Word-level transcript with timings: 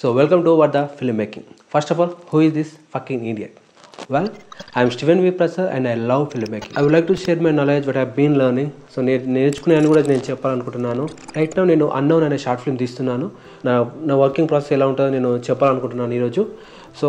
So 0.00 0.06
welcome 0.18 0.40
to 0.46 0.52
what 0.60 0.72
the 0.76 0.80
film 0.96 1.18
making 1.20 1.46
first 1.74 1.90
of 1.92 1.98
all 2.02 2.10
who 2.32 2.38
is 2.46 2.52
this 2.56 2.72
fucking 2.94 3.22
India 3.30 3.48
well 4.14 4.28
I'm 4.78 4.90
Steven 4.96 5.20
V 5.26 5.30
Prasar 5.38 5.68
and 5.74 5.86
I 5.92 5.94
love 6.10 6.24
film 6.32 6.52
making 6.54 6.74
I 6.78 6.82
would 6.84 6.94
like 6.96 7.06
to 7.10 7.14
share 7.22 7.40
my 7.46 7.52
knowledge 7.60 7.86
what 7.88 7.98
have 8.00 8.10
been 8.18 8.36
learning 8.40 8.72
so 8.94 9.02
నేను 9.08 9.32
నేర్చుకునే 9.36 9.76
అని 9.78 9.88
కూడా 9.92 10.02
నేను 10.12 10.24
చెప్పాలనుకుంటున్నాను. 10.30 11.04
Right 11.36 11.54
నా 11.58 11.64
నేను 11.72 11.86
unknown 12.00 12.24
అనే 12.28 12.38
short 12.44 12.62
film 12.64 12.78
తీస్తున్నాను. 12.82 13.28
నా 13.68 13.74
నా 14.10 14.16
వర్కింగ్ 14.24 14.50
ప్రాసెస్ 14.52 14.74
ఎలా 14.78 14.88
ఉంటుందో 14.92 15.10
నేను 15.16 15.30
చెప్పాలనుకుంటున్నాను 15.48 16.14
ఈరోజు. 16.18 16.44
సో 17.00 17.08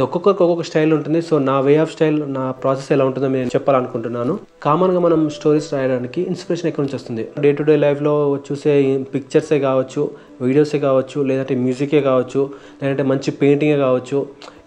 ఒక్కొక్కరికి 0.00 0.42
ఒక్కొక్క 0.42 0.64
స్టైల్ 0.68 0.92
ఉంటుంది. 0.96 1.20
సో 1.28 1.34
నా 1.48 1.54
వే 1.64 1.72
ఆఫ్ 1.82 1.90
స్టైల్ 1.94 2.18
నా 2.34 2.42
ప్రాసెస్ 2.60 2.86
ఎలా 2.94 3.04
ఉంటుందో 3.08 3.28
నేను 3.34 3.50
చెప్పాలనుకుంటున్నాను. 3.56 4.34
కామన్గా 4.62 5.00
మనం 5.06 5.20
స్టోరీస్ 5.36 5.68
రాయడానికి 5.74 6.20
ఇన్స్పిరేషన్ 6.30 6.68
ఎక్కడి 6.70 6.84
నుంచి 6.84 6.96
వస్తుంది? 6.98 7.24
డే 7.44 7.50
టు 7.58 7.62
డే 7.62 7.74
లైఫ్లో 7.76 8.14
చూసే 8.46 8.72
పిక్చర్సే 9.14 9.58
కావచ్చు 9.66 10.02
వీడియోసే 10.44 10.78
కావచ్చు 10.86 11.18
లేదంటే 11.30 11.54
మ్యూజికే 11.64 12.00
కావచ్చు 12.08 12.40
లేదంటే 12.80 13.04
మంచి 13.10 13.30
పెయింటింగే 13.40 13.76
కావచ్చు 13.86 14.18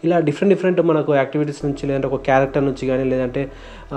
ఇలా 0.06 0.18
డిఫరెంట్ 0.28 0.54
డిఫరెంట్ 0.54 0.80
మనకు 0.90 1.12
యాక్టివిటీస్ 1.16 1.62
నుంచి 1.66 1.84
లేదంటే 1.88 2.08
ఒక 2.08 2.18
క్యారెక్టర్ 2.28 2.64
నుంచి 2.66 2.84
కానీ 2.90 3.04
లేదంటే 3.12 3.42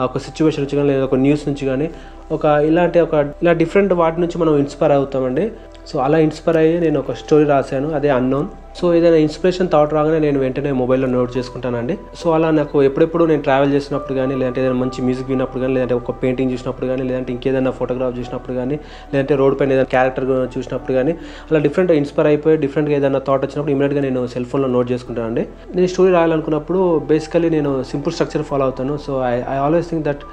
ఒక 0.07 0.19
సిచ్యువేషన్ 0.27 0.63
నుంచి 0.65 0.77
కానీ 0.77 0.89
లేదా 0.93 1.05
ఒక 1.09 1.17
న్యూస్ 1.25 1.45
నుంచి 1.49 1.65
కానీ 1.71 1.87
ఒక 2.33 2.45
ఇలాంటి 2.71 2.99
ఒక 3.01 3.15
ఇలా 3.43 3.53
డిఫరెంట్ 3.63 3.93
వాటి 4.01 4.19
నుంచి 4.21 4.37
మనం 4.39 4.55
ఇన్స్పైర్ 4.63 4.93
అవుతామండి. 4.93 5.45
సో 5.89 5.97
అలా 6.07 6.19
ఇన్స్పైర్ 6.29 6.59
అయ్యి 6.63 6.79
నేను 6.85 6.99
ఒక 7.03 7.13
స్టోరీ 7.21 7.45
రాశాను 7.55 7.91
అదే 7.99 8.09
అన్నోన్ 8.21 8.49
సో 8.79 8.87
ఏదైనా 8.97 9.19
ఇన్స్పిరేషన్ 9.27 9.69
థాట్ 9.73 9.93
రాగానే 9.97 10.19
నేను 10.25 10.39
వెంటనే 10.43 10.73
మొబైల్లో 10.81 11.09
నోట్ 11.15 11.31
చేసుకుంటానండి. 11.37 11.95
సో 12.21 12.27
అలా 12.35 12.49
నాకు 12.59 12.77
ఎప్పుడెప్పుడు 12.89 13.25
నేను 13.31 13.43
ట్రావెల్ 13.47 13.73
చేసినప్పుడు 13.77 14.15
కానీ 14.19 14.35
లేదంటే 14.41 14.61
ఏదైనా 14.63 14.79
మంచి 14.83 14.99
మ్యూజిక్ 15.07 15.31
విన్నప్పుడు 15.33 15.61
కానీ 15.63 15.73
లేదంటే 15.77 15.97
ఒక 16.01 16.15
పెయింటింగ్ 16.23 16.53
చూసినప్పుడు 16.55 16.87
కానీ 16.91 17.03
లేదంటే 17.09 17.33
ఇంకేదైనా 17.35 17.73
ఫోటోగ్రాఫ్ 17.81 18.15
చూసినప్పుడు 18.19 18.55
కానీ 18.61 18.77
లేదంటే 19.13 19.35
రోడ్ 19.41 19.57
పైన 19.61 19.73
ఏదైనా 19.77 19.91
క్యారెక్టర్ 19.95 20.27
చూసినప్పుడు 20.57 20.95
కానీ 20.99 21.15
అలా 21.49 21.61
డిఫరెంట్ 21.67 21.93
ఇన్స్పైర్ 22.03 22.31
అయిపోయి 22.33 22.57
డిఫరెంట్గా 22.67 22.97
ఏదైనా 23.01 23.23
థాట్ 23.29 23.43
వచ్చినప్పుడు 23.47 23.75
ఇమీడియట్గా 23.77 24.05
నేను 24.09 24.23
సెల్ 24.35 24.49
ఫోన్లో 24.53 24.71
నోట్ 24.77 24.89
చేసుకుంటానండి. 24.93 25.45
నేను 25.77 25.91
స్టోరీ 25.95 26.13
రాయాలనుకున్నప్పుడు 26.19 26.81
బేసికలీ 27.13 27.51
నేను 27.59 27.73
సింపుల్ 27.93 28.15
స్ట్రక్చర్ 28.19 28.47
ఫాలో 28.53 28.67
అవుతాను. 28.71 28.97
So 29.07 29.15
I 29.33 29.37
I 29.55 29.59
always 29.67 29.91
think 29.93 30.07
that 30.11 30.25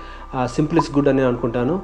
simple 0.58 0.80
is 0.84 0.92
good 0.98 1.12
అని 1.12 1.20
నేను 1.22 1.32
అనుకుంటాను. 1.34 1.78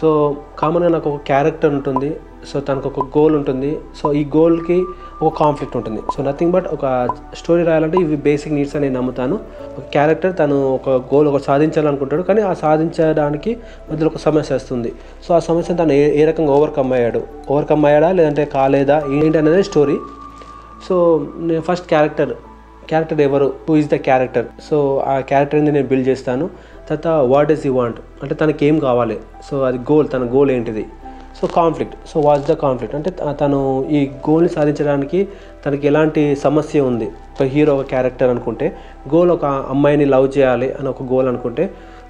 సో 0.00 0.36
కామన్గా 0.58 0.88
నాకు 0.88 1.10
ఒక 1.10 1.20
క్యారెక్టర్ 1.26 1.70
ఉంటుంది. 1.70 2.16
సో 2.48 2.60
తనకు 2.60 2.88
ఒక 2.88 3.18
గోల్ 3.18 3.36
ఉంటుంది. 3.36 3.78
సో 4.02 4.12
ఈ 4.12 4.24
గోల్కి 4.24 4.84
ఒక 5.22 5.38
కాన్ఫ్లిక్ట్ 5.38 5.76
ఉంటుంది. 5.76 6.02
సో 6.16 6.22
నథింగ్ 6.22 6.52
బట్ 6.52 6.66
ఒక 6.72 7.08
స్టోరీ 7.34 7.62
రాయాలంటే 7.62 7.98
ఇవి 7.98 8.16
బేసిక్ 8.16 8.54
నీడ్స్ 8.54 8.76
అని 8.76 8.84
నేను 8.84 8.96
నమ్ముతాను. 8.96 9.34
ఒక 9.78 9.84
క్యారెక్టర్ 9.92 10.38
తను 10.38 10.74
ఒక 10.74 10.88
గోల్ 10.88 11.28
ఒక 11.28 11.40
సాధించాలనుకుంటాడు. 11.40 12.22
కానీ 12.22 12.40
ఆ 12.40 12.52
సాధించడానికి 12.52 13.56
మధ్యలో 13.92 14.10
ఒక 14.14 14.16
సమస్య 14.16 14.54
వస్తుంది. 14.54 14.92
సో 15.28 15.34
ఆ 15.34 15.38
సమస్యను 15.38 15.78
తను 15.78 15.92
ఏ 15.92 16.22
ఏ 16.22 16.24
రకంగా 16.24 16.52
ఓవర్కమ్ 16.52 16.92
అయ్యాడు? 16.92 17.22
ఓవర్కమ్ 17.50 17.86
అయ్యాడా? 17.86 18.12
లేదంటే 18.12 18.44
కాలేదా? 18.44 19.02
ఏంటి 19.12 19.38
అనేది 19.38 19.62
స్టోరీ 19.62 19.96
సో 20.88 21.26
నేను 21.36 21.60
ఫస్ట్ 21.60 21.88
క్యారెక్టర్ 21.88 22.34
క్యారెక్టర్ 22.88 23.20
ఎవరు? 23.20 23.46
Who 23.68 23.76
is 23.76 23.90
the 23.90 23.96
character 24.08 24.46
so 24.70 24.76
ఆ 25.06 25.14
క్యారెక్టర్ని 25.30 25.72
నేను 25.72 25.88
బిల్డ్ 25.88 26.08
చేస్తాను. 26.08 26.46
తర్వాత 26.88 27.08
వాట్ 27.32 27.50
ఈస్ 27.52 27.66
యూ 27.66 27.72
వాంట్ 27.74 27.98
అంటే 28.22 28.34
తనకి 28.42 28.66
ఏం 28.66 28.78
కావాలి? 28.78 29.18
సో 29.50 29.54
అది 29.68 29.78
గోల్ 29.90 30.06
తన 30.12 30.24
గోల్ 30.34 30.50
ఏంటిది? 30.50 30.84
So 31.40 31.46
conflict 31.56 31.96
so 32.08 32.20
what's 32.26 32.48
the 32.48 32.52
conflict 32.52 32.96
అంటే 32.96 33.10
తను 33.40 33.58
ఈ 33.96 33.98
గోల్ని 34.28 34.48
సాధించడానికి 34.48 35.18
తనకి 35.64 35.86
ఎలాంటి 35.86 36.22
సమస్య 36.36 36.80
ఉంది? 36.90 37.08
ఒక 37.34 37.46
హీరో 37.54 37.72
ఒక 37.76 37.86
క్యారెక్టర్ 37.94 38.30
అనుకుంటే 38.34 38.66
గోల్ 39.14 39.30
ఒక 39.30 39.44
అమ్మాయిని 39.44 40.06
లవ్ 40.14 40.28
చేయాలి 40.38 40.68
అని 40.72 40.88
ఒక 40.88 41.02
గోల్ 41.12 41.28
అనుకుంటే 41.28 41.64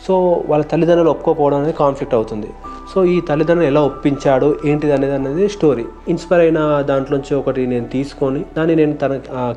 సో 0.05 0.15
వాళ్ళ 0.51 0.63
తల్లిదండ్రులు 0.73 1.11
ఒప్పుకోకపోవడం 1.15 1.57
అనేది 1.61 1.75
కాన్ఫ్లిక్ట్ 1.83 2.17
అవుతుంది. 2.19 2.51
సో 2.93 2.99
ఈ 3.15 3.17
తల్లిదండ్రులు 3.29 3.69
ఎలా 3.71 3.81
ఒప్పించాడు 3.89 4.49
ఏంటిది 4.71 4.93
అనేది 4.97 5.15
అనేది 5.21 5.47
స్టోరీ 5.55 5.85
ఇన్స్పైర్ 6.13 6.43
అయిన 6.45 6.61
దాంట్లోంచి 6.91 7.33
ఒకటి 7.41 7.63
నేను 7.73 7.89
తీసుకొని 7.95 8.41
దాన్ని 8.57 8.75
నేను 8.81 8.95
తన 9.03 9.13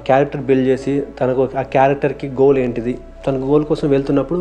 క్యారెక్టర్ 0.10 0.44
బిల్డ్ 0.50 0.68
చేసి 0.72 0.96
తనకు 1.20 1.44
ఆ 1.62 1.66
క్యారెక్టర్కి 1.76 2.30
గోల్ 2.42 2.60
ఏంటిది 2.66 2.96
తన 3.26 3.38
గోల్ 3.50 3.64
కోసం 3.70 3.88
వెళ్తున్నప్పుడు 3.94 4.40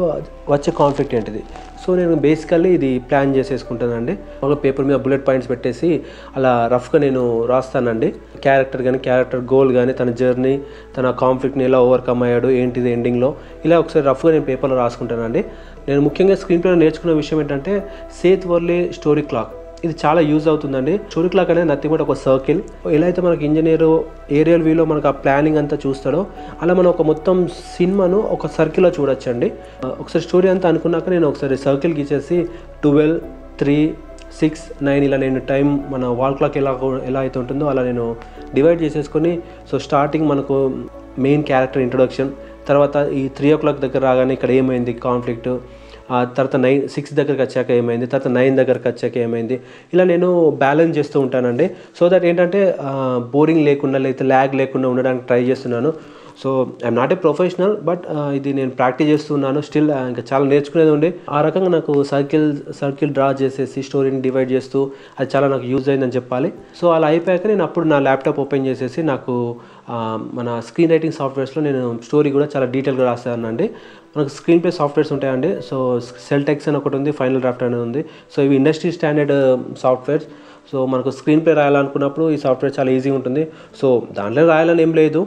వచ్చే 0.53 0.71
కాన్ఫ్లిక్ట్ 0.81 1.15
ఏంటిది. 1.19 1.41
సో 1.83 1.95
నేను 2.01 2.15
బేసికల్లీ 2.25 2.71
ఇది 2.77 2.91
ప్లాన్ 3.09 3.31
చేసేసుకుంటానండి. 3.37 4.15
ఒక 4.47 4.53
పేపర్ 4.65 4.87
మీద 4.89 4.97
బుల్లెట్ 5.05 5.25
పాయింట్స్ 5.29 5.49
పెట్టేసి 5.53 5.89
అలా 6.37 6.53
రఫ్గా 6.75 6.99
నేను 7.07 7.23
రాస్తానండి. 7.53 8.09
క్యారెక్టర్ 8.45 8.83
కానీ 8.87 8.99
క్యారెక్టర్ 9.07 9.43
గోల్ 9.53 9.71
కానీ 9.79 9.93
తన 10.01 10.11
జర్నీ 10.21 10.55
తన 10.97 11.11
కాన్ఫ్లిక్ట్ని 11.25 11.67
ఎలా 11.69 11.81
ఓవర్కమ్ 11.89 12.23
అయ్యాడు 12.27 12.51
ఏంటిది 12.61 12.91
ఎండింగ్లో 12.97 13.31
ఇలా 13.69 13.79
ఒకసారి 13.85 14.05
రఫ్గా 14.11 14.33
నేను 14.37 14.47
పేపర్లో 14.51 14.79
రాసుకుంటానండి. 14.83 15.43
నేను 15.89 16.01
ముఖ్యంగా 16.07 16.37
స్క్రీన్ 16.41 16.63
ప్లే 16.63 16.75
నేర్చుకున్న 16.83 17.13
విషయం 17.23 17.39
ఏంటంటే 17.43 17.73
సేత్ 18.21 18.45
వర్లీ 18.53 18.79
స్టోరీ 18.99 19.23
క్లాక్ 19.31 19.53
ఇది 19.87 19.95
చాలా 20.03 20.21
యూజ్ 20.29 20.47
అవుతుందండి. 20.51 20.95
స్టోరీ 21.11 21.29
క్లాక్ 21.33 21.51
అనేది 21.53 21.69
నథింగ్ 21.71 21.93
బట్ 21.95 22.03
ఒక 22.05 22.15
సర్కిల్ 22.25 22.61
ఎలా 22.97 23.07
అయితే 23.09 23.21
మనకి 23.27 23.43
ఇంజనీర్ 23.49 23.85
ఏరియల్ 24.39 24.65
వ్యూలో 24.67 24.85
మనకు 24.93 25.09
ఆ 25.11 25.13
ప్లానింగ్ 25.25 25.59
అంతా 25.61 25.77
చూస్తాడో 25.85 26.21
అలా 26.63 26.73
మనం 26.79 26.91
ఒక 26.95 27.03
మొత్తం 27.11 27.37
సినిమాను 27.77 28.19
ఒక 28.37 28.47
సర్కిల్లో 28.57 28.91
చూడొచ్చండి. 28.99 29.49
ఒకసారి 30.03 30.25
స్టోరీ 30.29 30.49
అంతా 30.55 30.67
అనుకున్నాక 30.73 31.09
నేను 31.15 31.29
ఒకసారి 31.29 31.57
సర్కిల్ 31.67 31.95
గీసేసి 32.01 32.39
ట్వెల్వ్ 32.83 33.19
త్రీ 33.63 33.79
సిక్స్ 34.41 34.65
నైన్ 34.87 35.05
ఇలా 35.09 35.19
నేను 35.25 35.41
టైం 35.53 35.67
మన 35.93 36.07
వాల్ 36.21 36.37
క్లాక్ 36.39 36.57
ఎలా 36.63 36.73
ఎలా 37.11 37.21
అయితే 37.21 37.37
ఉంటుందో 37.43 37.67
అలా 37.73 37.83
నేను 37.91 38.05
డివైడ్ 38.57 38.83
చేసేసుకొని 38.83 39.33
సో 39.71 39.79
స్టార్టింగ్ 39.87 40.29
మనకు 40.29 40.57
మెయిన్ 41.27 41.45
క్యారెక్టర్ 41.45 41.83
ఇంట్రొడక్షన్ 41.87 42.31
తర్వాత 42.69 42.97
ఈ 43.21 43.23
త్రీ 43.37 43.49
ఓ 43.53 43.57
క్లాక్ 43.57 43.81
దగ్గర 43.85 44.01
రాగానే 44.09 44.33
ఇక్కడ 44.37 44.51
ఏమైంది 44.61 44.93
కాన్ఫ్లిక్ట్ 45.07 45.49
ఆ 46.11 46.19
తర్వాత 46.37 46.57
నైన్ 46.67 46.83
సిక్స్ 46.95 47.15
దగ్గరకు 47.21 47.43
వచ్చాక 47.47 47.71
ఏమైంది? 47.81 48.07
తర్వాత 48.13 48.31
నైన్ 48.39 48.55
దగ్గరకు 48.61 48.89
వచ్చాక 48.93 49.17
ఏమైంది? 49.27 49.59
ఇలా 49.95 50.07
నేను 50.13 50.29
బ్యాలెన్స్ 50.63 50.97
చేస్తూ 50.99 51.19
ఉంటానండి. 51.25 51.69
సో 51.99 52.05
దట్ 52.15 52.29
ఏంటంటే 52.31 52.63
బోరింగ్ 53.35 53.67
లేకుండా 53.71 54.01
లేకపోతే 54.07 54.27
ల్యాగ్ 54.35 54.55
లేకుండా 54.63 54.89
ఉండడానికి 54.95 55.27
ట్రై 55.31 55.43
చేస్తున్నాను. 55.51 55.93
So 56.43 56.51
I'm 56.85 56.99
not 56.99 57.13
a 57.15 57.17
professional 57.23 57.73
but 57.87 58.05
ఇది 58.39 58.51
నేను 58.59 58.73
ప్రాక్టీస్ 58.81 59.09
చేస్తున్నాను 59.13 59.61
స్టిల్ 59.69 59.89
ఇంకా 60.11 60.23
చాలా 60.29 60.45
నేర్చుకునేది 60.53 60.93
ఉండే 60.97 61.09
ఆ 61.37 61.39
రకంగా 61.47 61.71
నాకు 61.75 61.93
సర్కిల్ 62.11 62.47
సర్కిల్ 62.81 63.15
డ్రా 63.17 63.29
చేసేసి 63.41 63.81
స్టోరీని 63.89 64.21
డివైడ్ 64.27 64.51
చేస్తూ 64.57 64.81
అది 65.19 65.29
చాలా 65.33 65.47
నాకు 65.55 65.67
యూజ్ 65.73 65.89
అయిందని 65.93 66.17
చెప్పాలి. 66.19 66.51
సో 66.81 66.85
అలా 66.97 67.09
అయిపోయాక 67.13 67.47
నేను 67.53 67.65
అప్పుడు 67.69 67.89
నా 67.93 67.99
ల్యాప్టాప్ 68.07 68.39
ఓపెన్ 68.45 68.69
చేసేసి 68.69 69.03
నాకు 69.13 69.35
మన 70.39 70.61
స్క్రీన్ 70.67 70.91
రైటింగ్ 70.91 71.13
సాఫ్ట్వేర్స్లో 71.13 71.63
నేను 71.63 71.99
స్టోరీ 72.07 72.31
కూడా 72.31 72.49
చాలా 72.57 72.67
డీటెయిల్గా 72.67 73.05
రాస్తానండి. 73.11 73.71
మనకు 74.17 74.29
స్క్రీన్ 74.29 74.63
ప్లే 74.63 74.71
సాఫ్ట్వేర్స్ 74.71 75.13
ఉంటాయండి. 75.13 75.63
సో 75.63 76.01
సెల్ 76.01 76.45
టెక్స్ 76.45 76.69
అని 76.69 76.77
ఒకటి 76.77 76.97
ఉంది 76.97 77.11
ఫైనల్ 77.11 77.41
డ్రాఫ్ట్ 77.41 77.63
అనేది 77.63 77.83
ఉంది. 77.83 78.05
సో 78.37 78.43
ఇవి 78.43 78.57
ఇండస్ట్రీ 78.57 78.93
స్టాండర్డ్ 78.93 79.35
సాఫ్ట్వేర్స్. 79.79 80.27
సో 80.73 80.87
మనకు 80.87 81.11
స్క్రీన్ 81.11 81.43
ప్లే 81.45 81.55
రాయాలనుకున్నప్పుడు 81.55 82.31
ఈ 82.31 82.37
సాఫ్ట్వేర్ 82.37 82.75
చాలా 82.79 82.91
ఈజీ 82.91 83.11
ఉంటుంది. 83.11 83.47
సో 83.81 84.07
దాంట్లో 84.13 84.47
రాయాలని 84.47 84.83
ఏం 84.83 84.95
లేదు. 84.95 85.27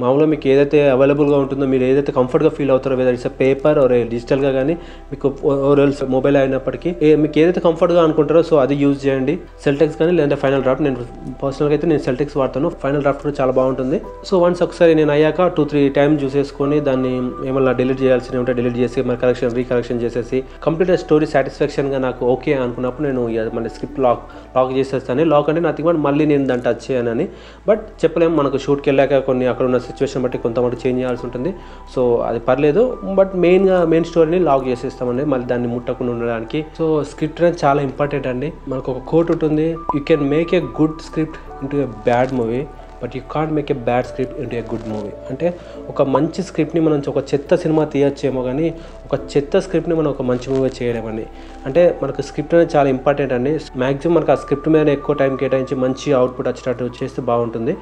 మామూలుగా 0.00 0.26
మీకు 0.32 0.46
ఏదైతే 0.52 0.78
అవైలబుల్గా 0.94 1.36
ఉంటుందో 1.42 1.66
మీరు 1.72 1.84
ఏదైతే 1.90 2.12
కంఫర్ట్గా 2.16 2.50
ఫీల్ 2.56 2.72
అవుతారో 2.74 2.94
వెదర్ 3.00 3.14
ఇట్స్ 3.16 3.28
పేపర్ 3.38 3.78
ఆర్ 3.82 3.94
డిజిటల్గా 4.10 4.50
కానీ 4.56 4.74
మీకు 5.10 5.28
ఓరల్స్ 5.68 6.02
మొబైల్ 6.14 6.36
అయినప్పటికీ 6.40 6.90
మీకు 7.22 7.36
ఏదైతే 7.42 7.60
కంఫర్ట్గా 7.66 8.00
అనుకుంటారో 8.06 8.42
సో 8.48 8.56
అది 8.64 8.74
యూజ్ 8.82 8.98
చేయండి. 9.04 9.34
సెల్టెక్స్ 9.64 9.96
కానీ 10.00 10.12
లేదంటే 10.16 10.36
ఫైనల్ 10.42 10.62
డ్రాఫ్ట్ 10.66 10.84
నేను 10.86 11.06
పర్సనల్గా 11.42 11.74
అయితే 11.76 11.86
నేను 11.92 12.02
సెల్టెక్స్ 12.08 12.36
వాడతాను. 12.40 12.70
ఫైనల్ 12.82 13.02
డ్రాఫ్ట్ 13.06 13.22
కూడా 13.24 13.34
చాలా 13.40 13.54
బాగుంటుంది. 13.60 14.00
సో 14.30 14.40
వన్స్ 14.44 14.62
ఒకసారి 14.66 14.92
నేను 15.00 15.12
అయ్యాక 15.16 15.46
టూ 15.56 15.64
త్రీ 15.72 15.82
టైం 15.98 16.18
చూసేసుకొని 16.24 16.78
దాన్ని 16.90 17.14
ఏమన్నా 17.50 17.74
డిలీట్ 17.80 18.00
చేయాల్సి 18.04 18.36
ఉంటే 18.42 18.54
డిలీట్ 18.60 18.78
చేసి 18.82 19.06
మరి 19.10 19.20
కరెక్షన్ 19.24 19.56
రీకరెక్షన్ 19.60 20.02
చేసేసి 20.04 20.40
కంప్లీట్ 20.66 20.92
స్టోరీ 21.04 21.26
సాటిస్ఫాక్షన్గా 21.34 22.00
నాకు 22.06 22.22
ఓకే 22.34 22.54
అనుకున్నప్పుడు 22.66 23.06
నేను 23.08 23.24
మళ్ళీ 23.56 23.72
స్క్రిప్ట్ 23.76 24.00
లాక్ 24.08 24.22
లాక్ 24.58 24.72
చేసేస్తాను. 24.80 25.28
లాక్ 25.34 25.50
అంటే 25.52 25.64
నాకు 25.70 25.96
మళ్ళీ 26.08 26.26
నేను 26.34 26.46
దాన్ని 26.52 26.66
టచ్ 26.68 26.84
చేయనని. 26.90 27.28
బట్ 27.70 27.84
చెప్పలేము 28.04 28.34
మనకు 28.42 28.58
షూట్కి 28.66 28.88
వెళ్ళాక 28.90 29.18
కొన్ని 29.26 29.46
అక్కడ 29.52 29.61
ఉన్న 29.68 29.78
సిచ్యువేషన్ 29.88 30.22
బట్టి 30.22 30.38
కొంతమంది 30.38 30.76
చేంజ్ 30.82 30.98
చేయాల్సి 31.00 31.24
ఉంటుంది. 31.26 31.50
సో 31.94 32.02
అది 32.28 32.40
పర్లేదు 32.48 32.98
బట్ 33.20 33.32
మెయిన్గా 33.44 33.78
మెయిన్ 33.84 34.08
స్టోరీని 34.10 34.40
లాక్ 34.48 34.68
చేసేస్తామండి. 34.68 35.24
మళ్ళీ 35.24 35.46
దాన్ని 35.46 35.68
ముట్టకుండా 35.74 36.12
ఉండడానికి. 36.12 36.60
సో 36.78 37.04
స్క్రిప్ట్ 37.04 37.42
అనేది 37.42 37.58
చాలా 37.64 37.82
ఇంపార్టెంట్ 37.82 38.26
అండి. 38.26 38.52
మనకు 38.68 38.92
ఒక 38.92 39.02
కోట్ 39.08 39.30
ఉంటుంది 39.30 39.68
you 39.96 40.02
can 40.08 40.24
make 40.30 40.54
a 40.54 40.60
good 40.80 41.00
script 41.08 41.40
into 41.62 41.78
a 41.78 41.88
bad 42.06 42.32
movie 42.32 42.62
but 43.02 43.14
you 43.16 43.22
can't 43.32 43.52
make 43.52 43.70
a 43.72 43.74
bad 43.74 44.06
script 44.06 44.36
into 44.40 44.56
a 44.56 44.60
good 44.72 44.88
movie 44.88 45.10
అంటే 45.30 45.46
ఒక 45.88 46.02
మంచి 46.16 46.42
స్క్రిప్ట్ని 46.42 46.80
మనం 46.80 47.02
ఒక 47.08 47.22
చెత్త 47.32 47.54
సినిమా 47.54 47.84
తీయచ్చేమో 47.84 48.42
కానీ 48.42 48.66
ఒక 49.12 49.18
చెత్త 49.32 49.58
స్క్రిప్ట్ని 49.64 49.94
మనం 49.96 50.08
ఒక 50.14 50.22
మంచి 50.28 50.46
మూవీ 50.50 50.68
చేయలేమండి. 50.76 51.24
అంటే 51.66 51.80
మనకు 52.02 52.20
స్క్రిప్ట్ 52.28 52.54
అనేది 52.54 52.70
చాలా 52.74 52.88
ఇంపార్టెంట్ 52.94 53.32
అండి. 53.36 53.50
మ్యాక్సిమం 53.82 54.14
మనకు 54.16 54.30
ఆ 54.34 54.36
స్క్రిప్ట్ 54.42 54.68
మీద 54.74 54.88
ఎక్కువ 54.96 55.14
టైం 55.22 55.32
కేటాయించి 55.42 55.74
మంచి 55.82 56.06
అవుట్పుట్ 56.18 56.48
వచ్చేటట్టు 56.50 56.86
చేస్తే 57.00 57.22
బాగుంటుంది. 57.30 57.72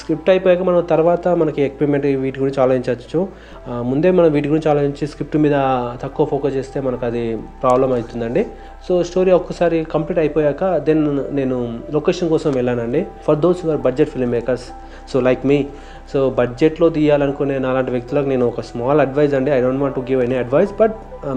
స్క్రిప్ట్ 0.00 0.28
అయిపోయాక 0.32 0.64
మనం 0.70 0.82
తర్వాత 0.92 1.24
మనకి 1.42 1.62
ఎక్విప్మెంట్ 1.68 2.06
వీటి 2.24 2.38
గురించి 2.42 2.60
ఆలోచించవచ్చు. 2.64 3.20
ముందే 3.90 4.10
మనం 4.18 4.30
వీటి 4.36 4.50
గురించి 4.52 4.70
ఆలోచించి 4.72 5.06
స్క్రిప్ట్ 5.12 5.38
మీద 5.44 5.56
తక్కువ 6.04 6.26
ఫోకస్ 6.32 6.54
చేస్తే 6.58 6.80
మనకు 6.88 7.06
అది 7.10 7.24
ప్రాబ్లం 7.64 7.90
అవుతుందండి. 7.98 8.44
సో 8.88 9.02
స్టోరీ 9.10 9.32
ఒక్కసారి 9.40 9.80
కంప్లీట్ 9.94 10.20
అయిపోయాక 10.24 10.64
దెన్ 10.88 11.04
నేను 11.40 11.56
లొకేషన్ 11.98 12.30
కోసం 12.34 12.52
వెళ్ళానండి. 12.60 13.02
For 13.26 13.40
those 13.46 13.60
your 13.64 13.82
budget 13.88 14.12
film 14.16 14.34
makers 14.36 14.68
so 15.12 15.20
like 15.28 15.44
me 15.52 15.60
so 16.12 16.20
బడ్జెట్లో 16.38 16.86
తీయాలనుకునే 16.94 17.56
అలాంటి 17.70 17.92
వ్యక్తులకు 17.94 18.28
నేను 18.32 18.44
ఒక 18.52 18.60
స్మాల్ 18.68 19.00
అడ్వైజ్ 19.04 19.34
అండి. 19.38 19.50
I 19.56 19.58
don't 19.64 19.82
want 19.82 19.96
to 19.98 20.02
give 20.08 20.20
any 20.24 20.36
advice 20.44 20.72
but 20.80 20.94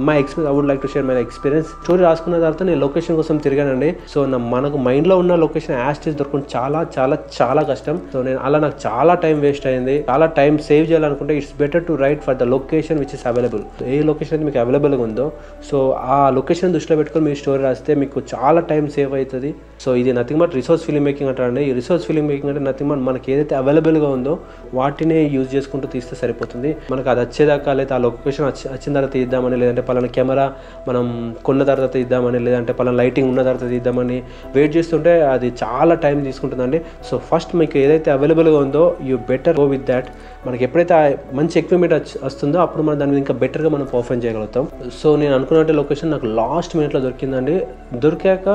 my 0.08 0.16
experience 0.22 0.50
I 0.52 0.54
would 0.58 0.68
like 0.70 0.82
to 0.86 0.90
share 0.94 1.06
my 1.10 1.16
experience 1.26 1.68
story 1.84 2.02
రాసుకున్న 2.08 2.36
తర్వాత 2.44 2.64
నేను 2.70 2.80
లొకేషన్ 2.86 3.16
కోసం 3.20 3.38
తిరిగానండి. 3.46 3.90
సో 4.14 4.20
నా 4.32 4.38
మనకు 4.54 4.78
మైండ్లో 4.88 5.16
ఉన్న 5.24 5.36
లొకేషన్ 5.44 5.76
యాస్టేజ్ 5.82 6.16
దొరకడం 6.20 6.46
చాలా 6.56 6.80
చాలా 6.96 7.18
చాలా 7.38 7.64
కష్టం. 7.72 7.98
సో 8.14 8.24
నేను 8.28 8.40
అలా 8.48 8.60
నాకు 8.66 8.78
చాలా 8.86 9.16
టైం 9.26 9.36
వేస్ట్ 9.46 9.68
అయింది. 9.72 9.96
చాలా 10.10 10.28
టైం 10.40 10.54
సేవ్ 10.70 10.86
చేయాలనుకుంటే 10.92 11.36
it's 11.42 11.54
better 11.62 11.86
to 11.90 11.96
write 12.06 12.24
for 12.28 12.38
the 12.42 12.48
location 12.56 13.00
which 13.04 13.16
is 13.18 13.26
available 13.32 13.64
a 13.96 14.02
location 14.12 14.36
అయితే 14.38 14.48
మీకు 14.50 14.62
అవైలబుల్గా 14.64 15.04
ఉందో 15.10 15.28
సో 15.70 15.78
ఆ 16.16 16.18
లొకేషన్ 16.40 16.74
దృష్టిలో 16.78 16.98
పెట్టుకొని 17.02 17.26
మీరు 17.30 17.40
స్టోరీ 17.44 17.64
రాస్తే 17.68 17.94
మీకు 18.06 18.18
చాలా 18.34 18.64
టైం 18.74 18.84
సేవ్ 18.98 19.14
అవుతుంది. 19.20 19.52
సో 19.86 19.92
ఇది 20.02 20.12
nothing 20.22 20.42
but 20.46 20.54
resource 20.62 20.84
film 20.90 21.06
making 21.10 21.30
అంటారండి. 21.34 21.64
ఈ 21.70 21.72
రిసోర్స్ 21.82 22.06
ఫిల్మ్ 22.10 22.28
మేకింగ్ 22.32 22.52
అంటే 22.54 22.64
నథింగ్ 22.70 22.92
బట్ 22.94 23.06
మనకి 23.10 23.28
ఏదైతే 23.36 23.54
అవైలబుల్గా 23.64 24.10
ఉందో 24.18 24.34
వాటినే 24.80 25.20
యూజ్ 25.36 25.50
చేసుకుంటూ 25.56 25.88
తీస్తే 25.96 26.14
సరిపోతుంది. 26.22 26.70
మనకు 26.92 27.10
అది 27.14 27.22
వచ్చేదాకా 27.26 27.74
లేదా 27.80 27.96
ఆ 27.98 28.02
లొకేషన్ 28.06 28.46
వచ్చి 28.50 28.66
వచ్చిన 28.74 28.92
తర్వాత 28.98 29.14
తీద్దామని 29.18 29.58
లేదంటే 29.64 29.84
పలానా 29.90 30.10
కెమెరా 30.18 30.46
మనం 30.88 31.06
కొన్న 31.48 31.62
తర్వాత 31.70 31.92
తీద్దామని 31.98 32.40
లేదంటే 32.48 32.74
పలానా 32.80 32.98
లైటింగ్ 33.02 33.30
ఉన్న 33.32 33.42
తర్వాత 33.48 33.68
తీద్దామని 33.74 34.18
వెయిట్ 34.56 34.74
చేస్తుంటే 34.78 35.14
అది 35.34 35.50
చాలా 35.64 35.96
టైం 36.06 36.18
తీసుకుంటుందండి. 36.30 36.82
సో 37.10 37.22
ఫస్ట్ 37.30 37.54
మీకు 37.62 37.78
ఏదైతే 37.84 38.12
అవైలబుల్గా 38.18 38.58
ఉందో 38.66 38.84
you 39.10 39.18
better 39.32 39.58
go 39.62 39.66
with 39.74 39.88
that 39.92 40.10
మనకి 40.48 40.64
ఎప్పుడైతే 40.68 40.96
మంచి 41.40 41.56
ఎక్విప్మెంట్ 41.62 41.96
వస్తుందో 42.28 42.60
అప్పుడు 42.66 42.84
మనం 42.88 43.00
దాని 43.00 43.12
మీద 43.12 43.20
ఇంకా 43.24 43.36
బెటర్గా 43.44 43.70
మనం 43.76 43.88
పర్ఫామ్ 43.94 44.22
చేయగలుగుతాం. 44.26 44.66
సో 45.02 45.10
నేను 45.24 45.36
అనుకున్నట్టు 45.40 45.74
లొకేషన్ 45.82 46.12
నాకు 46.16 46.30
లాస్ట్ 46.42 46.74
మినిట్లో 46.78 47.02
దొరికిందండి. 47.08 47.58
దొరికాక 48.04 48.50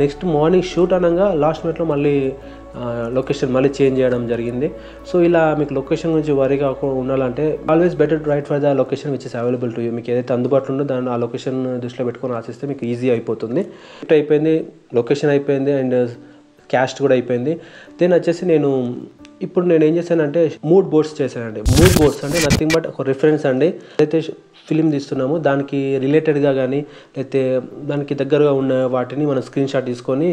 నెక్స్ట్ 0.00 0.22
మార్నింగ్ 0.34 0.66
షూట్ 0.70 0.92
అనగా 0.96 1.26
లాస్ట్ 1.42 1.62
మినిట్లో 1.66 1.84
మళ్ళీ 1.90 2.14
లొకేషన్ 3.18 3.50
మళ్ళీ 3.56 3.70
చేంజ్ 3.78 3.96
చేయడం 4.00 4.22
జరిగింది. 4.32 4.68
సో 5.10 5.16
ఇలా 5.28 5.42
మీకు 5.60 5.72
లొకేషన్ 5.78 6.10
గురించి 6.14 6.34
వరి 6.40 6.56
కాకుండా 6.64 6.94
ఉండాలంటే 7.02 7.44
always 7.72 7.96
better 8.02 8.22
write 8.32 8.48
for 8.50 8.60
the 8.64 8.72
location 8.82 9.12
which 9.16 9.26
is 9.28 9.36
available 9.42 9.72
to 9.76 9.82
you 9.86 9.92
మీకు 9.98 10.10
ఏదైతే 10.14 10.32
అందుబాటులో 10.36 10.72
ఉందో 10.74 10.86
దాన్ని 10.92 11.10
ఆ 11.14 11.16
లొకేషన్ 11.24 11.60
దృష్టిలో 11.84 12.06
పెట్టుకొని 12.08 12.36
ఆశిస్తే 12.40 12.66
మీకు 12.72 12.84
ఈజీ 12.92 13.10
అయిపోతుంది. 13.16 13.64
అయిపోయింది 14.18 14.54
లొకేషన్ 15.00 15.30
అయిపోయింది 15.36 15.72
అండ్ 15.80 15.96
క్యాస్ట్ 16.72 16.98
కూడా 17.04 17.14
అయిపోయింది. 17.18 17.52
దెన్ 18.00 18.14
వచ్చేసి 18.18 18.44
నేను 18.52 18.70
ఇప్పుడు 19.46 19.64
నేను 19.70 19.84
ఏం 19.88 19.94
చేశానంటే 19.98 20.40
మూడ్ 20.70 20.86
బోర్డ్స్ 20.92 21.14
చేశానండి. 21.20 21.60
మూడ్ 21.76 21.94
బోర్డ్స్ 22.00 22.22
అంటే 22.26 22.38
నథింగ్ 22.46 22.72
బట్ 22.76 22.86
ఒక 22.92 23.06
రిఫరెన్స్ 23.12 23.44
అండి. 23.50 23.68
అయితే 24.02 24.18
ఫిలిం 24.68 24.88
తీస్తున్నాము 24.94 25.34
దానికి 25.46 25.78
రిలేటెడ్గా 26.02 26.50
కానీ 26.58 26.80
లేకపోతే 27.16 27.42
దానికి 27.90 28.14
దగ్గరగా 28.22 28.52
ఉన్న 28.60 28.74
వాటిని 28.94 29.24
మనం 29.30 29.42
స్క్రీన్ 29.46 29.70
షాట్ 29.72 29.86
తీసుకొని 29.90 30.28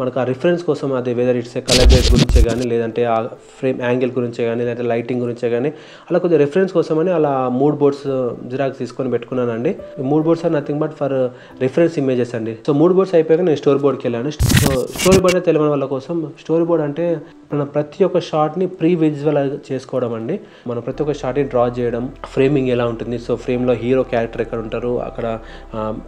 మనకు 0.00 0.16
ఆ 0.22 0.24
రిఫరెన్స్ 0.30 0.62
కోసం 0.68 0.88
అదే 0.98 1.12
వెదర్ 1.20 1.38
ఇట్స్ 1.40 1.56
కలర్ 1.70 1.88
గ్రేడ్ 1.92 2.10
గురించే 2.14 2.42
కానీ 2.48 2.64
లేదంటే 2.72 3.04
ఆ 3.14 3.16
ఫ్రేమ్ 3.58 3.80
యాంగిల్ 3.88 4.12
గురించే 4.18 4.44
కానీ 4.48 4.60
లేదంటే 4.62 4.86
లైటింగ్ 4.92 5.22
గురించే 5.24 5.50
కానీ 5.54 5.72
అలా 6.08 6.20
కొద్దిగా 6.24 6.40
రిఫరెన్స్ 6.44 6.74
కోసమని 6.78 7.12
అలా 7.18 7.32
మూడ్ 7.60 7.78
బోర్డ్స్ 7.82 8.06
జిరాక్స్ 8.52 8.80
తీసుకొని 8.82 9.12
పెట్టుకున్నానండి. 9.16 9.72
Mood 10.12 10.24
boards 10.28 10.46
are 10.48 10.54
nothing 10.58 10.80
but 10.84 10.94
for 11.00 11.16
reference 11.64 11.98
images 12.04 12.34
అండి. 12.40 12.54
సో 12.68 12.72
మూడ్ 12.82 12.96
బోర్డ్స్ 12.98 13.16
అయిపోయాక 13.18 13.44
నేను 13.50 13.60
స్టోరీ 13.64 13.82
బోర్డ్కి 13.86 14.06
వెళ్ళాను. 14.08 14.32
సో 14.64 14.72
స్టోరీ 15.00 15.20
బోర్డ్ 15.24 15.44
తెలియని 15.50 15.72
వాళ్ళ 15.76 15.88
కోసం 15.96 16.16
స్టోరీ 16.44 16.66
బోర్డ్ 16.70 16.86
అంటే 16.88 17.06
మనం 17.52 17.66
ప్రతి 17.74 18.00
ఒక్క 18.06 18.18
షాట్ని 18.28 18.66
ప్రీ 18.80 18.90
విజువల్ 19.02 19.38
చేసుకోవడం 19.68 20.12
అండి. 20.18 20.36
మనం 20.70 20.80
ప్రతి 20.86 21.00
ఒక్క 21.04 21.14
షాట్ని 21.20 21.44
డ్రా 21.52 21.64
చేయడం 21.78 22.04
ఫ్రేమింగ్ 22.34 22.70
ఎలా 22.74 22.84
ఉంటుంది 22.92 23.16
సో 23.26 23.34
ఫ్రేమ్లో 23.44 23.74
హీరో 23.82 24.02
క్యారెక్టర్ 24.12 24.42
ఎక్కడ 24.44 24.60
ఉంటారు 24.66 24.92
అక్కడ 25.08 25.26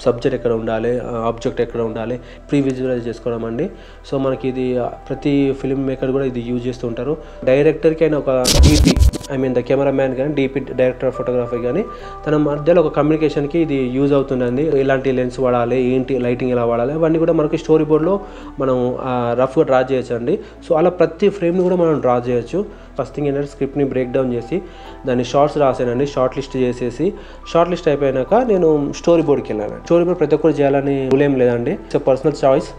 సబ్జెక్ట్ 0.07 0.37
ఎక్కడ 0.39 0.53
ఉండాలి 0.61 0.93
ఆబ్జెక్ట్ 1.31 1.63
ఎక్కడ 1.67 1.83
ఉండాలి 1.91 2.19
ప్రీ 2.51 2.61
విజువలైజ్ 2.69 3.05
చేసుకోవడం 3.11 3.45
అండి. 3.51 3.67
సో 4.11 4.15
మనకి 4.27 4.47
ఇది 4.53 4.67
ప్రతి 5.09 5.35
ఫిల్మ్ 5.63 5.85
మేకర్ 5.91 6.13
కూడా 6.19 6.29
ఇది 6.33 6.43
యూజ్ 6.51 6.65
చేస్తూ 6.69 6.87
ఉంటారు. 6.93 7.17
డైరెక్టర్కి 7.51 8.05
అయినా 8.09 8.19
ఒక 8.25 8.31
DP 8.67 8.95
I 9.35 9.37
mean 9.43 9.55
the 9.59 9.61
camera 9.69 9.93
man 9.99 10.15
కానీ 10.19 10.31
డీపీ 10.39 10.61
డైరెక్టర్ 10.81 11.13
ఫోటోగ్రఫీ 11.19 11.59
కానీ 11.67 11.83
తన 12.27 12.37
మధ్యలో 12.49 12.81
ఒక 12.83 12.91
కమ్యూనికేషన్కి 12.99 13.59
ఇది 13.67 13.79
యూజ్ 13.97 14.13
అవుతుందండి. 14.19 14.65
ఎలాంటి 14.85 15.13
లెన్స్ 15.19 15.39
వాడాలి 15.45 15.79
ఏంటి 15.95 16.15
లైటింగ్ 16.27 16.53
ఎలా 16.57 16.65
వాడాలి 16.73 16.95
అవన్నీ 16.99 17.19
కూడా 17.25 17.35
మనకి 17.41 17.59
స్టోరీ 17.65 17.87
బోర్డ్లో 17.91 18.15
మనం 18.63 18.79
రఫ్గా 19.41 19.65
డ్రా 19.71 19.81
చేయొచ్చండి. 19.91 20.37
సో 20.67 20.71
అలా 20.81 20.93
ప్రతి 21.01 21.29
ఫ్రేమ్ని 21.39 21.65
కూడా 21.69 21.79
మనం 21.83 22.01
డ్రా 22.07 22.17
చేయొచ్చు. 22.29 22.61
ఫస్ట్ 22.99 23.15
థింగ్ 23.17 23.29
ఏంటంటే 23.29 23.51
స్క్రిప్ట్ని 23.53 23.85
బ్రేక్ 23.93 24.11
డౌన్ 24.17 24.31
చేసి 24.37 24.57
దాన్ని 25.07 25.25
షార్ట్స్ 25.33 25.59
రాసానండి. 25.65 26.07
షార్ట్ 26.15 26.35
లిస్ట్ 26.39 26.57
చేసేసి 26.65 27.07
షార్ట్ 27.53 27.71
లిస్ట్ 27.75 27.89
అయిపోయాక 27.93 28.35
నేను 28.53 28.69
స్టోరీ 29.01 29.23
బోర్డ్కి 29.29 29.51
వెళ్ళాను. 29.53 29.77
స్టోరీ 29.87 30.05
బోర్డ్ 30.07 30.21
ప్రతి 30.23 30.37
ఒక్కరు 30.39 30.57
చేయాలని 30.61 30.97
రూల్ 31.13 31.25
ఏం 31.29 31.37
లేదండి. 31.43 31.75
ఇట్స్ 31.85 32.03
పర్సనల్ 32.09 32.37
చాయిస్ 32.45 32.71